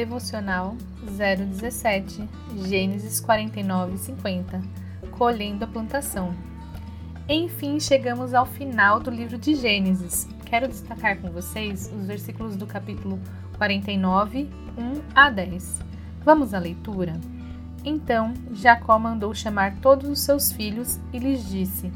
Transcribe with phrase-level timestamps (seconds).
[0.00, 2.26] Devocional 017,
[2.66, 4.62] Gênesis 49 50
[5.10, 6.34] Colhendo a plantação.
[7.28, 10.26] Enfim, chegamos ao final do livro de Gênesis.
[10.46, 13.20] Quero destacar com vocês os versículos do capítulo
[13.58, 15.82] 49, 1 a 10.
[16.24, 17.20] Vamos à leitura?
[17.84, 21.92] Então Jacó mandou chamar todos os seus filhos e lhes disse: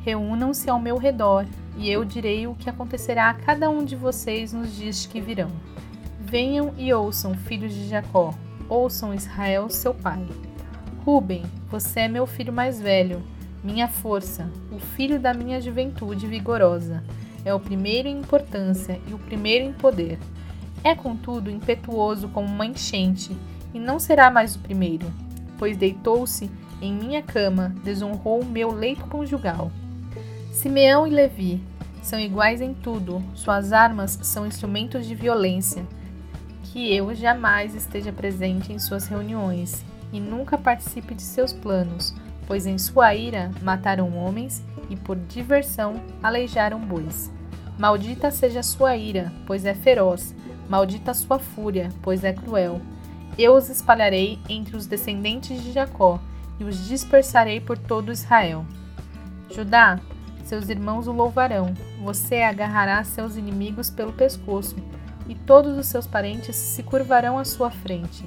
[0.00, 1.44] Reúnam-se ao meu redor,
[1.76, 5.50] e eu direi o que acontecerá a cada um de vocês nos dias que virão.
[6.32, 8.32] Venham e ouçam, filhos de Jacó,
[8.66, 10.26] ouçam Israel, seu pai.
[11.04, 13.22] Ruben, você é meu filho mais velho,
[13.62, 17.04] minha força, o filho da minha juventude vigorosa.
[17.44, 20.18] É o primeiro em importância e o primeiro em poder.
[20.82, 23.36] É, contudo, impetuoso como uma enchente,
[23.74, 25.12] e não será mais o primeiro,
[25.58, 29.70] pois deitou-se em minha cama, desonrou o meu leito conjugal.
[30.50, 31.62] Simeão e Levi
[32.00, 35.86] são iguais em tudo, suas armas são instrumentos de violência.
[36.72, 42.14] Que eu jamais esteja presente em suas reuniões e nunca participe de seus planos,
[42.46, 47.30] pois em sua ira mataram homens e por diversão aleijaram bois.
[47.78, 50.34] Maldita seja sua ira, pois é feroz,
[50.66, 52.80] maldita sua fúria, pois é cruel.
[53.38, 56.18] Eu os espalharei entre os descendentes de Jacó
[56.58, 58.64] e os dispersarei por todo Israel.
[59.50, 60.00] Judá,
[60.42, 64.74] seus irmãos o louvarão, você agarrará seus inimigos pelo pescoço,
[65.28, 68.24] e todos os seus parentes se curvarão à sua frente.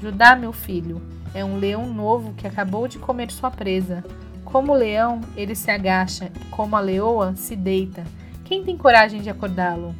[0.00, 1.02] Judá, meu filho,
[1.34, 4.04] é um leão novo que acabou de comer sua presa.
[4.44, 8.04] Como o leão, ele se agacha, e como a leoa, se deita.
[8.44, 9.94] Quem tem coragem de acordá-lo?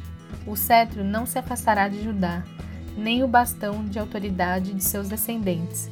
[0.47, 2.43] O cetro não se afastará de Judá,
[2.97, 5.89] nem o bastão de autoridade de seus descendentes,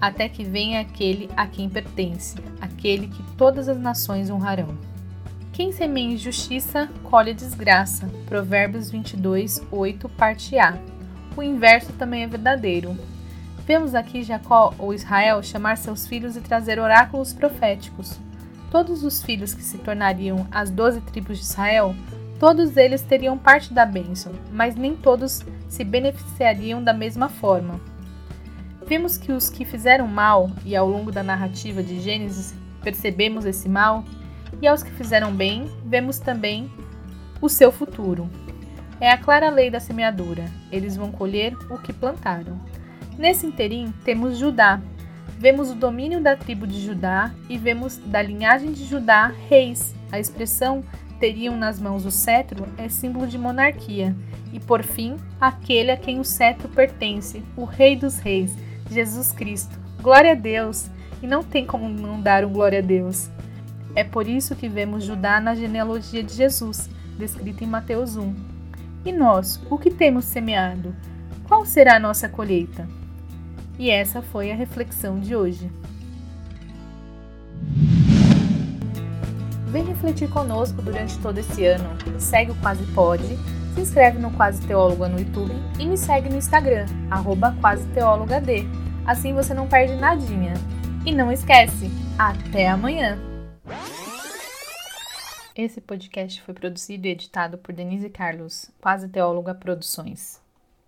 [0.00, 4.89] até que venha aquele a quem pertence, aquele que todas as nações honrarão.
[5.60, 8.08] Quem semeia injustiça, colhe desgraça.
[8.24, 10.78] Provérbios 22, 8, parte A.
[11.36, 12.96] O inverso também é verdadeiro.
[13.66, 18.18] Vemos aqui Jacó ou Israel chamar seus filhos e trazer oráculos proféticos.
[18.70, 21.94] Todos os filhos que se tornariam as doze tribos de Israel,
[22.38, 27.78] todos eles teriam parte da bênção, mas nem todos se beneficiariam da mesma forma.
[28.86, 33.68] Vemos que os que fizeram mal, e ao longo da narrativa de Gênesis percebemos esse
[33.68, 34.02] mal,
[34.60, 36.70] e aos que fizeram bem, vemos também
[37.40, 38.28] o seu futuro.
[39.00, 42.60] É a clara lei da semeadura: eles vão colher o que plantaram.
[43.18, 44.80] Nesse interim, temos Judá.
[45.38, 49.94] Vemos o domínio da tribo de Judá e vemos da linhagem de Judá reis.
[50.12, 50.84] A expressão
[51.18, 54.14] teriam nas mãos o cetro é símbolo de monarquia.
[54.52, 58.54] E por fim, aquele a quem o cetro pertence, o Rei dos Reis,
[58.90, 59.78] Jesus Cristo.
[60.02, 60.90] Glória a Deus!
[61.22, 63.30] E não tem como não dar um glória a Deus.
[63.94, 68.34] É por isso que vemos Judá na genealogia de Jesus, descrita em Mateus 1.
[69.04, 70.94] E nós, o que temos semeado?
[71.48, 72.88] Qual será a nossa colheita?
[73.78, 75.70] E essa foi a reflexão de hoje.
[79.68, 81.88] Vem refletir conosco durante todo esse ano.
[82.18, 83.38] Segue o Quase Pode,
[83.74, 87.86] se inscreve no Quase Teóloga no YouTube e me segue no Instagram, arroba Quase
[89.06, 90.54] Assim você não perde nadinha.
[91.06, 93.29] E não esquece, até amanhã!
[95.54, 100.39] Esse podcast foi produzido e editado por Denise Carlos, Quase Teóloga Produções.